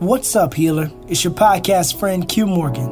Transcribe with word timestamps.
What's 0.00 0.34
up, 0.34 0.54
healer? 0.54 0.90
It's 1.08 1.22
your 1.24 1.34
podcast 1.34 2.00
friend 2.00 2.26
Q 2.26 2.46
Morgan, 2.46 2.86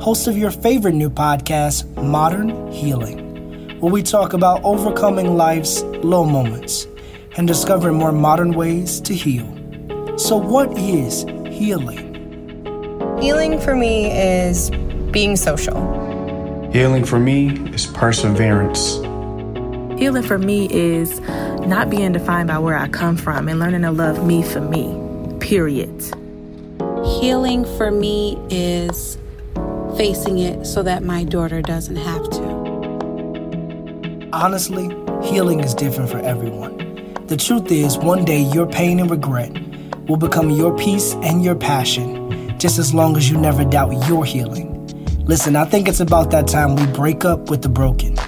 host 0.00 0.26
of 0.26 0.36
your 0.36 0.50
favorite 0.50 0.96
new 0.96 1.08
podcast, 1.08 1.86
Modern 2.02 2.72
Healing, 2.72 3.78
where 3.78 3.92
we 3.92 4.02
talk 4.02 4.32
about 4.32 4.64
overcoming 4.64 5.36
life's 5.36 5.82
low 6.02 6.24
moments 6.24 6.88
and 7.36 7.46
discovering 7.46 7.94
more 7.94 8.10
modern 8.10 8.54
ways 8.54 9.00
to 9.02 9.14
heal. 9.14 9.46
So, 10.18 10.36
what 10.36 10.76
is 10.76 11.22
healing? 11.48 13.20
Healing 13.20 13.60
for 13.60 13.76
me 13.76 14.10
is 14.10 14.70
being 15.12 15.36
social. 15.36 15.76
Healing 16.72 17.04
for 17.04 17.20
me 17.20 17.50
is 17.72 17.86
perseverance. 17.86 18.96
Healing 19.96 20.24
for 20.24 20.38
me 20.38 20.68
is 20.72 21.20
not 21.68 21.88
being 21.88 22.10
defined 22.10 22.48
by 22.48 22.58
where 22.58 22.76
I 22.76 22.88
come 22.88 23.16
from 23.16 23.46
and 23.48 23.60
learning 23.60 23.82
to 23.82 23.92
love 23.92 24.26
me 24.26 24.42
for 24.42 24.60
me, 24.60 24.92
period. 25.38 26.02
Healing 27.04 27.64
for 27.76 27.90
me 27.90 28.38
is 28.50 29.18
facing 29.96 30.38
it 30.38 30.66
so 30.66 30.82
that 30.82 31.02
my 31.02 31.24
daughter 31.24 31.62
doesn't 31.62 31.96
have 31.96 32.30
to. 32.30 34.28
Honestly, 34.32 34.88
healing 35.22 35.60
is 35.60 35.74
different 35.74 36.10
for 36.10 36.18
everyone. 36.18 36.76
The 37.26 37.36
truth 37.36 37.70
is, 37.70 37.98
one 37.98 38.24
day 38.24 38.40
your 38.40 38.66
pain 38.66 39.00
and 39.00 39.10
regret 39.10 39.52
will 40.06 40.16
become 40.16 40.50
your 40.50 40.76
peace 40.78 41.14
and 41.16 41.44
your 41.44 41.54
passion, 41.54 42.58
just 42.58 42.78
as 42.78 42.94
long 42.94 43.16
as 43.16 43.30
you 43.30 43.36
never 43.36 43.64
doubt 43.64 44.08
your 44.08 44.24
healing. 44.24 44.74
Listen, 45.26 45.56
I 45.56 45.64
think 45.64 45.88
it's 45.88 46.00
about 46.00 46.30
that 46.30 46.46
time 46.46 46.74
we 46.76 46.86
break 46.86 47.24
up 47.24 47.50
with 47.50 47.62
the 47.62 47.68
broken. 47.68 48.18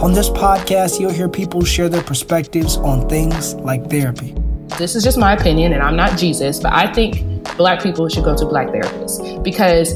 On 0.00 0.12
this 0.12 0.30
podcast, 0.30 1.00
you'll 1.00 1.12
hear 1.12 1.28
people 1.28 1.64
share 1.64 1.88
their 1.88 2.02
perspectives 2.02 2.76
on 2.76 3.08
things 3.08 3.54
like 3.56 3.90
therapy. 3.90 4.34
This 4.78 4.94
is 4.94 5.02
just 5.02 5.18
my 5.18 5.32
opinion, 5.34 5.72
and 5.72 5.82
I'm 5.82 5.96
not 5.96 6.18
Jesus, 6.18 6.60
but 6.60 6.72
I 6.72 6.92
think 6.92 7.29
black 7.60 7.82
people 7.82 8.08
should 8.08 8.24
go 8.24 8.34
to 8.34 8.46
black 8.46 8.68
therapists 8.68 9.42
because 9.44 9.92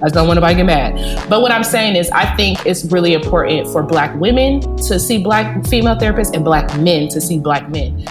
I 0.00 0.08
don't 0.08 0.28
want 0.28 0.36
nobody 0.36 0.54
to 0.54 0.58
get 0.58 0.66
mad. 0.66 1.28
But 1.28 1.42
what 1.42 1.50
I'm 1.50 1.64
saying 1.64 1.96
is, 1.96 2.08
I 2.10 2.32
think 2.36 2.64
it's 2.64 2.84
really 2.84 3.12
important 3.12 3.66
for 3.66 3.82
black 3.82 4.14
women 4.20 4.60
to 4.88 5.00
see 5.00 5.20
black 5.20 5.66
female 5.66 5.96
therapists 5.96 6.32
and 6.32 6.44
black 6.44 6.78
men 6.78 7.08
to 7.08 7.20
see 7.20 7.40
black 7.40 7.68
men. 7.70 8.06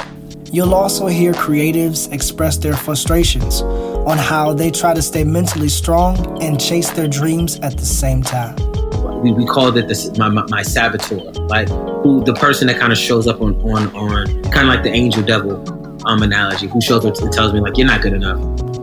You'll 0.52 0.74
also 0.74 1.08
hear 1.08 1.32
creatives 1.32 2.12
express 2.12 2.58
their 2.58 2.76
frustrations 2.76 3.62
on 3.62 4.18
how 4.18 4.54
they 4.54 4.72
try 4.72 4.94
to 4.94 5.02
stay 5.02 5.24
mentally 5.24 5.70
strong 5.70 6.44
and 6.44 6.60
chase 6.60 6.90
their 6.92 7.08
dreams 7.08 7.60
at 7.62 7.78
the 7.78 7.86
same 7.86 8.24
time. 8.24 8.58
We, 9.22 9.32
we 9.32 9.46
called 9.46 9.78
it 9.78 9.88
this, 9.88 10.18
my, 10.18 10.28
my, 10.28 10.46
my 10.50 10.64
saboteur, 10.64 11.32
like 11.48 11.70
who 12.04 12.26
the 12.26 12.34
person 12.34 12.68
that 12.68 12.78
kind 12.78 12.92
of 12.92 13.00
shows 13.00 13.26
up 13.26 13.40
on 13.40 13.56
on 13.62 13.88
on 13.96 14.44
kind 14.52 14.68
of 14.68 14.74
like 14.76 14.84
the 14.84 14.92
angel 14.92 15.24
devil 15.24 15.56
um, 16.06 16.24
analogy, 16.24 16.68
who 16.68 16.82
shows 16.82 17.06
up 17.06 17.18
and 17.18 17.32
tells 17.32 17.54
me 17.54 17.62
like 17.62 17.78
you're 17.78 17.88
not 17.88 18.02
good 18.02 18.14
enough, 18.14 18.38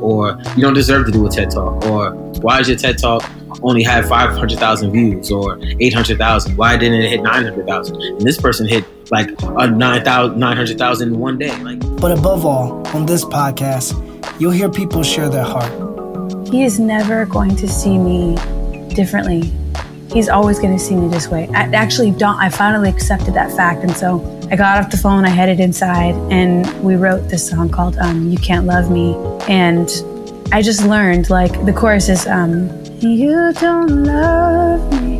or 0.05 0.39
you 0.55 0.63
don't 0.63 0.75
deserve 0.75 1.07
to 1.07 1.13
do 1.13 1.27
a 1.27 1.31
TED 1.31 1.51
talk, 1.51 1.85
or 1.87 2.13
why 2.43 2.61
is 2.61 2.69
your 2.69 2.77
TED 2.77 2.99
talk 2.99 3.25
only 3.63 3.83
had 3.83 4.05
500,000 4.07 4.91
views 4.93 5.31
or 5.31 5.59
800,000? 5.81 6.57
Why 6.57 6.77
didn't 6.77 7.01
it 7.01 7.09
hit 7.09 7.23
900,000? 7.23 7.97
And 7.97 8.21
this 8.21 8.39
person 8.41 8.69
hit 8.69 8.85
like 9.11 9.31
a 9.43 9.67
900,000 9.69 11.09
in 11.09 11.19
one 11.19 11.39
day. 11.39 11.57
Like, 11.63 11.81
but 12.01 12.13
above 12.13 12.45
all, 12.45 12.87
on 12.89 13.07
this 13.07 13.25
podcast, 13.25 13.95
you'll 14.41 14.51
hear 14.51 14.69
people 14.69 15.03
share 15.03 15.29
their 15.29 15.45
heart. 15.45 15.73
He 16.49 16.65
is 16.65 16.79
never 16.79 17.25
going 17.27 17.57
to 17.57 17.69
see 17.69 17.97
me 17.97 18.37
differently. 18.95 19.53
He's 20.15 20.29
always 20.29 20.61
going 20.61 20.73
to 20.73 20.79
see 20.79 20.95
me 20.95 21.09
this 21.09 21.27
way. 21.27 21.49
I 21.49 21.63
actually 21.75 22.13
don't. 22.13 22.37
I 22.37 22.49
finally 22.49 22.89
accepted 22.89 23.35
that 23.35 23.51
fact, 23.51 23.83
and 23.83 23.91
so 23.97 24.23
I 24.49 24.55
got 24.55 24.79
off 24.79 24.89
the 24.93 24.97
phone. 24.97 25.25
I 25.25 25.29
headed 25.29 25.59
inside, 25.59 26.15
and 26.31 26.65
we 26.85 26.95
wrote 26.95 27.29
this 27.29 27.51
song 27.51 27.69
called 27.69 27.99
um, 27.99 28.31
"You 28.31 28.39
Can't 28.39 28.65
Love 28.65 28.93
Me." 28.93 29.17
And 29.49 29.91
I 30.53 30.63
just 30.63 30.85
learned, 30.85 31.31
like 31.31 31.67
the 31.67 31.73
chorus 31.73 32.09
is, 32.09 32.29
um, 32.29 32.71
"You 33.01 33.53
don't 33.55 34.05
love 34.05 35.03
me. 35.03 35.17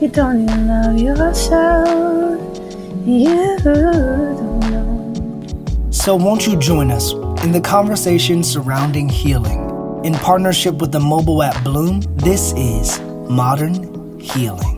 You 0.00 0.08
don't 0.08 0.44
even 0.44 0.66
love 0.66 0.98
yourself. 0.98 2.40
You 3.06 3.58
don't 3.62 4.60
know." 4.70 5.90
So 5.90 6.16
won't 6.16 6.46
you 6.46 6.56
join 6.56 6.90
us 6.90 7.12
in 7.44 7.52
the 7.52 7.60
conversation 7.60 8.42
surrounding 8.42 9.10
healing? 9.10 9.60
In 10.04 10.14
partnership 10.14 10.76
with 10.76 10.90
the 10.90 11.00
mobile 11.00 11.42
app 11.42 11.62
Bloom, 11.62 12.00
this 12.16 12.54
is 12.56 12.98
Modern 13.28 13.91
Healing. 14.22 14.71